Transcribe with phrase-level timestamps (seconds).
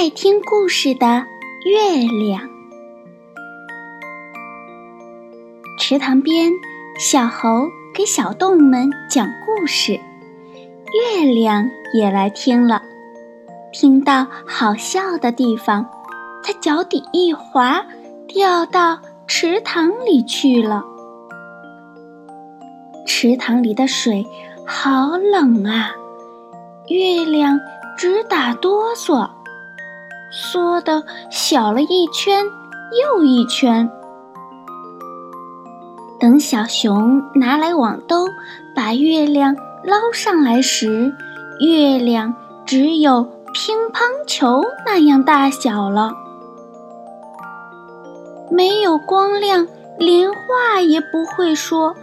[0.00, 1.24] 爱听故事的
[1.64, 2.48] 月亮。
[5.76, 6.52] 池塘边，
[7.00, 12.80] 小猴给小动物们讲故事，月亮也来听了。
[13.72, 15.84] 听到好笑的地方，
[16.44, 17.84] 它脚底一滑，
[18.28, 20.84] 掉到池塘里去了。
[23.04, 24.24] 池塘里的水
[24.64, 25.90] 好冷啊，
[26.86, 27.58] 月亮
[27.96, 29.28] 直打哆嗦。
[30.30, 32.44] 缩的小了一圈
[33.02, 33.90] 又一圈。
[36.20, 38.26] 等小熊拿来网兜，
[38.74, 41.12] 把月亮捞上来时，
[41.60, 42.34] 月亮
[42.66, 46.12] 只有乒乓球那样大小了。
[48.50, 49.68] 没有光亮，
[49.98, 51.94] 连话也不会说，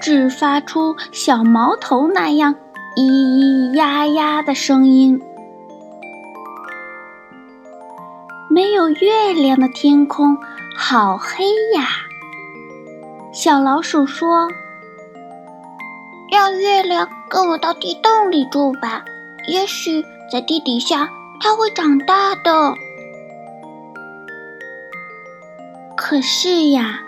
[0.00, 2.54] 只发出小毛头那样
[2.96, 5.18] 咿咿呀呀的声音。
[8.52, 10.36] 没有月亮的天空
[10.76, 11.42] 好黑
[11.74, 11.86] 呀！
[13.32, 14.46] 小老鼠说
[16.30, 19.02] ：“让月亮跟我到地洞里住吧，
[19.48, 21.08] 也许在地底下
[21.40, 22.74] 它会长大的。”
[25.96, 27.00] 可是呀，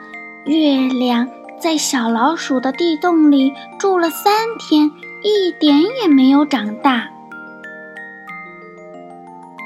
[0.46, 1.28] 月亮
[1.58, 4.90] 在小老鼠的地洞里住了三天，
[5.22, 7.06] 一点也没有长大。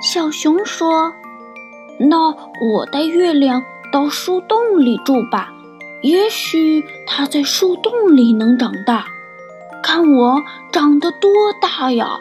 [0.03, 1.15] 小熊说。
[2.01, 5.53] 那我带月亮到树洞里住吧，
[6.03, 9.05] 也许它在树洞里能长大。
[9.83, 10.43] 看我
[10.73, 12.19] 长得多大呀！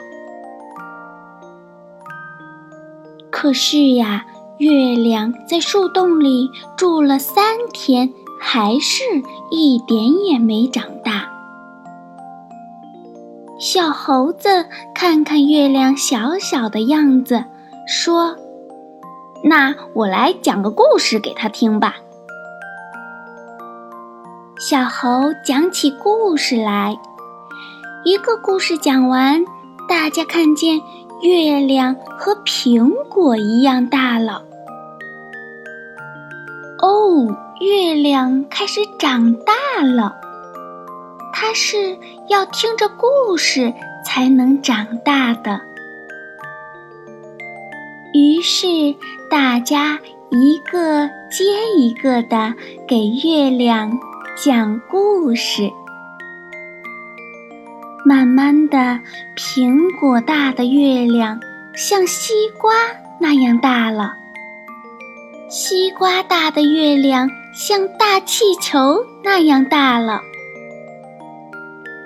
[3.30, 4.26] 可是呀，
[4.58, 9.04] 月亮在树洞里住了三天，还是
[9.52, 11.30] 一点也没长大。
[13.60, 14.66] 小猴子
[14.96, 17.44] 看看月亮小小的样子，
[17.88, 18.36] 说。
[19.44, 21.96] 那我来讲个故事给他听吧。
[24.60, 26.98] 小猴讲起故事来，
[28.04, 29.46] 一个故事讲完，
[29.88, 30.82] 大家看见
[31.22, 34.44] 月亮和苹果一样大了。
[36.82, 39.54] 哦，月亮开始长大
[39.84, 40.16] 了，
[41.32, 41.98] 它是
[42.28, 45.62] 要听着故事才能长大的。
[48.14, 48.96] 于是，
[49.30, 51.44] 大家一个接
[51.78, 52.54] 一个的
[52.88, 53.92] 给月亮
[54.44, 55.70] 讲故事。
[58.06, 59.00] 慢慢的，
[59.36, 61.40] 苹果大的月亮
[61.76, 62.74] 像西瓜
[63.20, 64.14] 那样大了；
[65.50, 70.22] 西瓜大的月亮像大气球那样大了。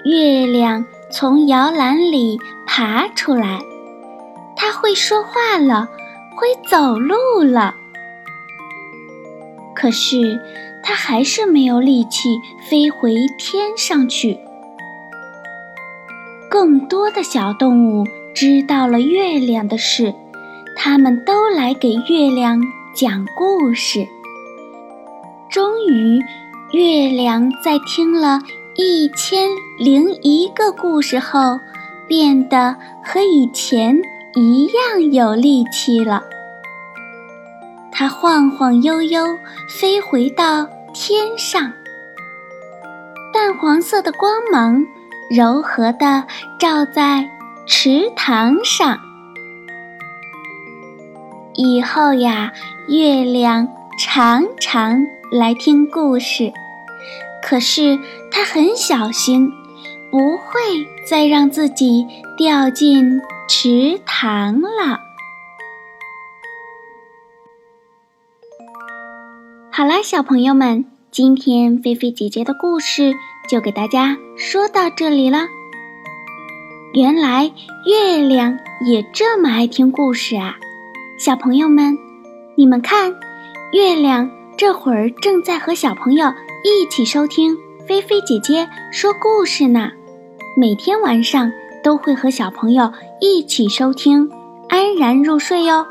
[0.03, 3.59] 月亮从摇篮里爬出来，
[4.71, 5.87] 会说话了。
[6.33, 7.75] 会走路了，
[9.75, 10.39] 可是
[10.81, 12.29] 它还是没有力气
[12.67, 14.39] 飞回天上去。
[16.49, 20.15] 更多的小动物知道了月亮的事，
[20.75, 22.59] 他们都来给月亮
[22.95, 24.07] 讲故事。
[25.49, 26.19] 终于，
[26.71, 28.39] 月亮在听了
[28.77, 31.59] 一千零一个故事后，
[32.07, 34.01] 变得和以前。
[34.33, 36.23] 一样有力气了，
[37.91, 39.25] 它晃晃悠悠
[39.69, 41.73] 飞回到天上。
[43.33, 44.85] 淡黄色的光芒
[45.29, 46.25] 柔和地
[46.57, 47.29] 照在
[47.65, 48.97] 池塘上。
[51.53, 52.53] 以后呀，
[52.87, 53.67] 月亮
[53.99, 56.53] 常常来听故事，
[57.43, 57.99] 可是
[58.31, 59.51] 它很小心，
[60.09, 60.61] 不会
[61.05, 62.07] 再让自己
[62.37, 63.21] 掉进。
[63.53, 65.01] 池塘了。
[69.73, 73.13] 好啦，小朋友们，今天菲菲姐姐的故事
[73.49, 75.49] 就给大家说到这里了。
[76.93, 77.51] 原来
[77.85, 80.55] 月亮也这么爱听故事啊！
[81.19, 81.97] 小朋友们，
[82.55, 83.13] 你们看，
[83.73, 86.33] 月亮这会儿正在和小朋友
[86.63, 89.91] 一起收听菲菲姐姐说故事呢。
[90.55, 91.51] 每天晚上
[91.83, 94.29] 都会和小朋友一起收听，
[94.69, 95.85] 安然入睡哟。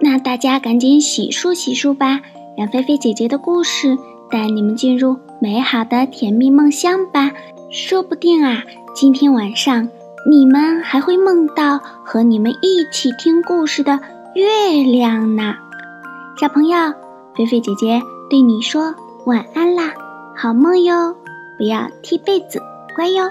[0.00, 2.20] 那大家赶紧洗漱洗漱吧，
[2.56, 3.96] 让菲菲姐姐的故事
[4.30, 7.32] 带你们进入美好的甜蜜梦乡吧。
[7.70, 8.62] 说不定啊，
[8.94, 9.88] 今天晚上
[10.30, 13.98] 你们还会梦到和你们一起听故事的
[14.34, 15.54] 月亮呢。
[16.40, 16.76] 小朋友，
[17.36, 18.94] 菲菲姐姐对你说
[19.26, 19.92] 晚安啦，
[20.36, 21.14] 好梦哟！
[21.58, 22.62] 不要踢被子，
[22.94, 23.24] 乖哟。